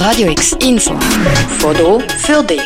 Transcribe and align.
Radio 0.00 0.30
X 0.30 0.52
Info. 0.62 0.94
Foto 1.58 2.00
für 2.00 2.42
dich. 2.42 2.62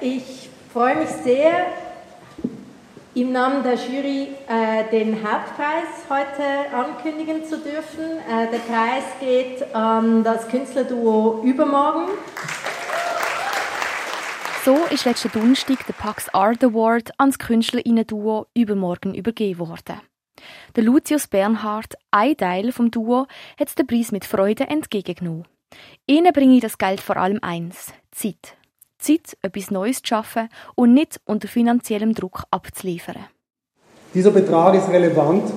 Ich 0.00 0.50
freue 0.72 0.96
mich 0.96 1.08
sehr, 1.22 1.66
im 3.14 3.30
Namen 3.30 3.62
der 3.62 3.74
Jury 3.74 4.26
äh, 4.48 4.90
den 4.90 5.18
Hauptpreis 5.22 5.86
heute 6.10 6.74
ankündigen 6.74 7.44
zu 7.44 7.58
dürfen. 7.58 8.18
Äh, 8.28 8.50
der 8.50 8.58
Preis 8.58 9.04
geht 9.20 9.72
an 9.72 10.24
das 10.24 10.48
Künstlerduo 10.48 11.40
Übermorgen. 11.44 12.08
So 14.64 14.78
ist 14.90 15.04
letzten 15.04 15.30
Donnerstag 15.30 15.86
der 15.86 15.92
Pax 15.92 16.28
Art 16.34 16.64
Award 16.64 17.12
ans 17.18 17.38
Künstlerinnen-Duo 17.38 18.48
Übermorgen 18.52 19.14
übergeben 19.14 19.60
worden. 19.60 20.00
Der 20.76 20.84
Lucius 20.84 21.26
Bernhard, 21.26 21.94
ein 22.10 22.36
Teil 22.36 22.72
vom 22.72 22.90
Duo, 22.90 23.26
hat 23.58 23.78
den 23.78 23.86
Preis 23.86 24.12
mit 24.12 24.24
Freude 24.24 24.68
entgegengenommen. 24.68 25.46
Ihnen 26.06 26.32
bringe 26.32 26.56
ich 26.56 26.60
das 26.60 26.78
Geld 26.78 27.00
vor 27.00 27.16
allem 27.16 27.38
eins: 27.42 27.92
Zeit. 28.10 28.56
Zeit, 28.98 29.36
etwas 29.42 29.70
Neues 29.70 30.02
zu 30.02 30.08
schaffen 30.08 30.48
und 30.74 30.94
nicht 30.94 31.20
unter 31.24 31.48
finanziellem 31.48 32.14
Druck 32.14 32.44
abzuliefern. 32.50 33.24
Dieser 34.14 34.30
Betrag 34.30 34.74
ist 34.74 34.88
relevant, 34.88 35.52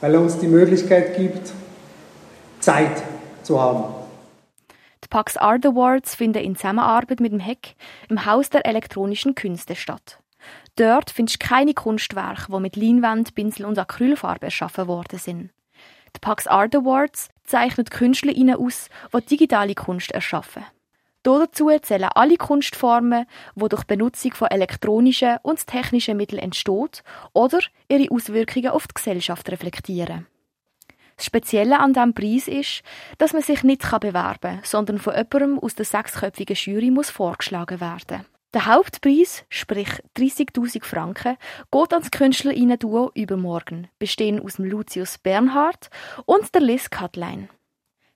weil 0.00 0.14
er 0.14 0.20
uns 0.20 0.38
die 0.38 0.46
Möglichkeit 0.46 1.16
gibt, 1.16 1.52
Zeit 2.60 3.02
zu 3.42 3.60
haben. 3.60 3.84
Die 5.02 5.08
Pax 5.08 5.36
Art 5.36 5.66
Awards 5.66 6.14
finden 6.14 6.42
in 6.42 6.56
Zusammenarbeit 6.56 7.20
mit 7.20 7.32
dem 7.32 7.40
Heck 7.40 7.74
im 8.08 8.24
Haus 8.24 8.50
der 8.50 8.66
elektronischen 8.66 9.34
Künste 9.34 9.76
statt. 9.76 10.18
Dort 10.76 11.10
findest 11.10 11.42
du 11.42 11.46
keine 11.46 11.74
Kunstwerke, 11.74 12.52
die 12.52 12.60
mit 12.60 12.76
Leinwand, 12.76 13.34
Pinsel 13.34 13.66
und 13.66 13.78
Acrylfarbe 13.78 14.46
erschaffen 14.46 14.88
worden 14.88 15.18
sind. 15.18 15.50
Die 16.16 16.20
Pax 16.20 16.46
Art 16.46 16.74
Awards 16.74 17.28
zeichnet 17.44 17.90
KünstlerInnen 17.90 18.56
aus, 18.56 18.88
die 19.12 19.26
digitale 19.26 19.74
Kunst 19.74 20.12
erschaffen. 20.12 20.64
Dazu 21.24 21.70
zählen 21.80 22.10
alle 22.14 22.36
Kunstformen, 22.36 23.24
die 23.56 23.68
durch 23.68 23.84
Benutzung 23.84 24.34
von 24.34 24.48
elektronischen 24.48 25.38
und 25.42 25.66
technischen 25.66 26.18
Mitteln 26.18 26.38
entsteht 26.38 27.02
oder 27.32 27.60
ihre 27.88 28.10
Auswirkungen 28.10 28.68
auf 28.68 28.86
die 28.86 28.94
Gesellschaft 28.94 29.50
reflektieren. 29.50 30.26
Das 31.16 31.26
Spezielle 31.26 31.78
an 31.78 31.94
diesem 31.94 32.12
Preis 32.12 32.48
ist, 32.48 32.82
dass 33.18 33.32
man 33.32 33.42
sich 33.42 33.62
nicht 33.62 33.82
bewerben 34.00 34.38
kann, 34.40 34.60
sondern 34.64 34.98
von 34.98 35.14
jemandem 35.14 35.58
aus 35.58 35.74
der 35.74 35.86
sechsköpfigen 35.86 36.56
Jury 36.56 36.90
muss 36.90 37.08
vorgeschlagen 37.08 37.80
werden. 37.80 38.26
Der 38.54 38.66
Hauptpreis, 38.66 39.44
sprich 39.48 39.88
30.000 40.16 40.84
Franken, 40.84 41.36
geht 41.72 41.92
ans 41.92 42.12
Künstlerinnen-Duo 42.12 43.10
übermorgen, 43.12 43.88
bestehend 43.98 44.44
aus 44.44 44.54
dem 44.54 44.66
Lucius 44.66 45.18
Bernhard 45.18 45.90
und 46.24 46.54
der 46.54 46.60
Liz 46.62 46.88
Cutline. 46.88 47.48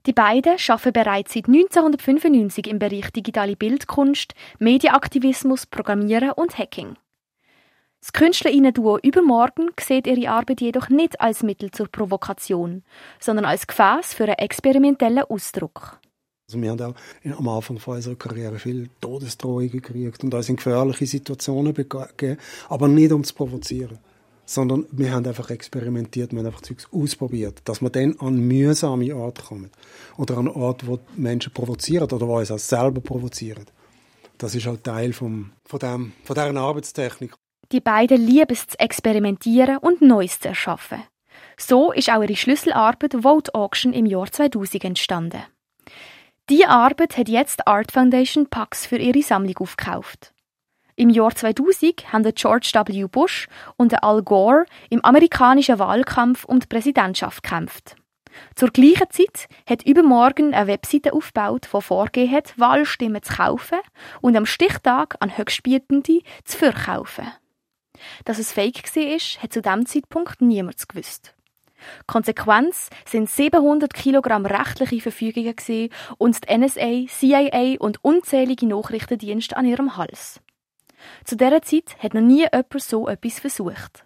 Die 0.06 0.12
beiden 0.12 0.56
arbeiten 0.69 0.92
bereits 0.92 1.34
seit 1.34 1.48
1995 1.48 2.69
im 2.69 2.78
Bereich 2.78 3.11
digitale 3.11 3.56
Bildkunst, 3.56 4.34
Medienaktivismus, 4.61 5.66
Programmieren 5.66 6.31
und 6.31 6.56
Hacking. 6.56 6.94
Das 8.00 8.12
Künstlerinnen-Duo 8.12 9.00
Übermorgen 9.03 9.70
sieht 9.81 10.06
ihre 10.06 10.31
Arbeit 10.31 10.61
jedoch 10.61 10.89
nicht 10.89 11.20
als 11.20 11.42
Mittel 11.42 11.72
zur 11.72 11.89
Provokation, 11.89 12.84
sondern 13.19 13.44
als 13.44 13.66
Gefäß 13.66 14.14
für 14.14 14.22
einen 14.27 14.39
experimentellen 14.39 15.25
Ausdruck. 15.25 15.98
Also 16.48 16.62
wir 16.62 16.70
haben 16.70 16.80
auch 16.80 17.38
am 17.38 17.48
Anfang 17.48 17.78
von 17.78 17.96
unserer 17.96 18.14
Karriere 18.14 18.58
viele 18.58 18.88
Todesdrohungen 19.02 19.70
gekriegt 19.70 20.24
und 20.24 20.32
uns 20.32 20.48
in 20.48 20.56
gefährliche 20.56 21.06
Situationen 21.06 21.74
begeben, 21.74 22.38
aber 22.70 22.88
nicht 22.88 23.12
um 23.12 23.22
zu 23.22 23.34
provozieren 23.34 23.98
sondern 24.48 24.86
wir 24.91 25.12
haben 25.12 25.26
einfach 25.26 25.50
experimentiert, 25.50 26.32
wir 26.32 26.38
haben 26.38 26.46
einfach 26.46 26.62
Zeugs 26.62 26.88
ausprobiert, 26.91 27.60
dass 27.66 27.82
wir 27.82 27.91
dann 27.91 28.19
an 28.19 28.38
mühsame 28.38 29.14
Orte 29.14 29.42
kommen 29.42 29.70
oder 30.16 30.38
an 30.38 30.48
Orte, 30.48 30.86
wo 30.86 30.98
Menschen 31.16 31.52
provozieren 31.52 32.10
oder 32.10 32.26
wo 32.26 32.38
uns 32.38 32.50
auch 32.50 32.58
selber 32.58 33.02
provozieren. 33.02 33.66
Das 34.38 34.54
ist 34.54 34.66
halt 34.66 34.84
Teil 34.84 35.12
vom, 35.12 35.52
von, 35.66 35.80
dem, 35.80 36.12
von 36.24 36.34
dieser 36.34 36.56
Arbeitstechnik. 36.56 37.34
Die 37.72 37.81
beiden 37.81 38.26
lieben 38.26 38.53
es 38.53 38.69
zu 38.69 38.81
experimentieren 38.81 39.76
und 39.76 40.00
Neues 40.00 40.41
zu 40.41 40.48
erschaffen. 40.48 41.03
So 41.58 41.92
ist 41.92 42.08
auch 42.08 42.22
ihre 42.22 42.34
Schlüsselarbeit 42.34 43.16
Vote 43.20 43.54
Auction 43.54 43.92
im 43.92 44.06
Jahr 44.06 44.32
2000 44.32 44.82
entstanden. 44.82 45.42
Diese 46.48 46.70
Arbeit 46.70 47.19
hat 47.19 47.28
jetzt 47.28 47.66
Art 47.69 47.92
Foundation 47.92 48.48
Pax 48.48 48.86
für 48.86 48.97
ihre 48.97 49.20
Sammlung 49.20 49.59
aufgekauft. 49.59 50.32
Im 50.97 51.10
Jahr 51.10 51.34
2000 51.34 52.10
haben 52.10 52.34
George 52.34 52.70
W. 52.75 53.04
Bush 53.04 53.48
und 53.76 54.03
Al 54.03 54.22
Gore 54.22 54.64
im 54.88 55.04
amerikanischen 55.04 55.78
Wahlkampf 55.78 56.47
um 56.47 56.58
die 56.58 56.66
Präsidentschaft 56.66 57.42
gekämpft. 57.42 57.97
Zur 58.54 58.70
gleichen 58.70 59.10
Zeit 59.10 59.48
hat 59.69 59.84
übermorgen 59.84 60.54
eine 60.54 60.69
Webseite 60.69 61.12
aufgebaut, 61.12 61.69
die 61.72 61.82
vorgegeben 61.82 62.32
hat, 62.32 62.58
Wahlstimmen 62.58 63.22
zu 63.22 63.34
kaufen 63.34 63.81
und 64.22 64.34
am 64.34 64.47
Stichtag 64.47 65.16
an 65.20 65.37
Höchstbietende 65.37 66.22
zu 66.44 66.56
verkaufen. 66.56 67.26
Dass 68.25 68.38
es 68.38 68.53
fake 68.53 68.82
war, 68.97 69.42
hat 69.42 69.53
zu 69.53 69.60
diesem 69.60 69.87
Zeitpunkt 69.87 70.41
niemand 70.41 70.88
gewusst. 70.88 71.34
Konsequenz 72.06 72.91
sind 73.05 73.31
700 73.31 73.93
Kilogramm 73.93 74.47
rechtliche 74.47 75.00
Verfügungen 75.00 75.91
und 76.19 76.49
die 76.49 76.59
NSA, 76.59 77.06
CIA 77.09 77.77
und 77.78 78.03
unzählige 78.05 78.66
Nachrichtendienste 78.66 79.56
an 79.56 79.66
ihrem 79.66 79.97
Hals. 79.97 80.41
Zu 81.25 81.37
dieser 81.37 81.62
Zeit 81.62 81.97
hat 81.99 82.15
noch 82.15 82.21
nie 82.21 82.43
jemand 82.43 82.81
so 82.81 83.09
etwas 83.09 83.41
versucht. 83.41 84.05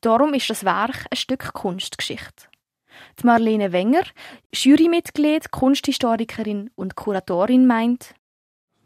Darum 0.00 0.34
ist 0.34 0.48
das 0.50 0.64
Werk 0.64 1.06
ein 1.10 1.16
Stück 1.16 1.52
Kunstgeschichte. 1.52 2.46
Die 3.20 3.26
Marlene 3.26 3.72
Wenger, 3.72 4.02
Jurymitglied, 4.52 5.50
Kunsthistorikerin 5.50 6.70
und 6.74 6.96
Kuratorin, 6.96 7.66
meint, 7.66 8.14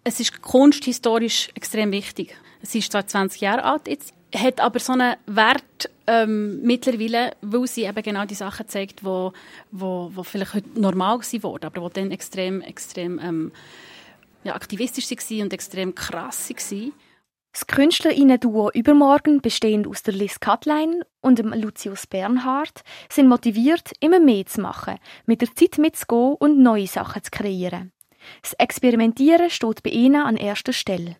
es 0.04 0.20
ist 0.20 0.42
kunsthistorisch 0.42 1.50
extrem 1.54 1.92
wichtig. 1.92 2.36
Es 2.60 2.74
ist 2.74 2.92
zwar 2.92 3.06
20 3.06 3.40
Jahre 3.40 3.64
alt, 3.64 3.86
jetzt 3.88 4.12
hat 4.34 4.60
aber 4.60 4.80
so 4.80 4.92
einen 4.92 5.16
Wert 5.26 5.90
ähm, 6.06 6.62
mittlerweile, 6.62 7.32
weil 7.40 7.66
sie 7.66 7.84
eben 7.84 8.02
genau 8.02 8.24
die 8.24 8.34
Sachen 8.34 8.68
zeigt, 8.68 9.04
wo, 9.04 9.32
wo, 9.70 10.10
wo 10.14 10.22
vielleicht 10.22 10.54
heute 10.54 10.80
normal 10.80 11.18
geworden 11.18 11.66
aber 11.66 11.82
wo 11.82 11.88
dann 11.88 12.10
extrem, 12.10 12.60
extrem 12.60 13.18
ähm, 13.18 13.52
ja, 14.44 14.54
aktivistisch 14.54 15.10
waren 15.10 15.42
und 15.42 15.52
extrem 15.52 15.94
krass 15.94 16.50
waren. 16.50 16.92
Das 17.52 17.66
Künstlerinnen-Duo 17.66 18.70
Übermorgen, 18.72 19.42
bestehend 19.42 19.86
aus 19.86 20.02
der 20.02 20.14
Liz 20.14 20.40
Katlein 20.40 21.02
und 21.20 21.38
dem 21.38 21.52
Lucius 21.52 22.06
Bernhard, 22.06 22.82
sind 23.10 23.28
motiviert, 23.28 23.92
immer 24.00 24.20
mehr 24.20 24.46
zu 24.46 24.62
machen, 24.62 24.98
mit 25.26 25.42
der 25.42 25.54
Zeit 25.54 25.76
mitzugehen 25.76 26.34
und 26.38 26.62
neue 26.62 26.86
Sachen 26.86 27.22
zu 27.22 27.30
kreieren. 27.30 27.92
Das 28.40 28.54
Experimentieren 28.54 29.50
steht 29.50 29.82
bei 29.82 29.90
ihnen 29.90 30.22
an 30.22 30.38
erster 30.38 30.72
Stelle. 30.72 31.16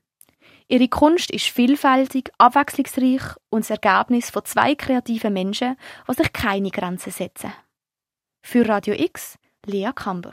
Ihre 0.68 0.88
Kunst 0.88 1.30
ist 1.30 1.46
vielfältig, 1.46 2.30
abwechslungsreich 2.38 3.22
und 3.50 3.68
das 3.68 3.70
Ergebnis 3.70 4.30
von 4.30 4.44
zwei 4.44 4.74
kreativen 4.74 5.32
Menschen, 5.32 5.76
die 6.08 6.14
sich 6.14 6.32
keine 6.32 6.70
Grenzen 6.70 7.12
setzen. 7.12 7.52
Für 8.42 8.68
Radio 8.68 8.94
X, 8.94 9.38
Lea 9.66 9.90
Kamber. 9.94 10.32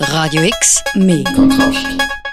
Radio 0.00 0.42
X, 0.42 0.82
mehr 0.94 1.24
Kontrast. 1.24 2.23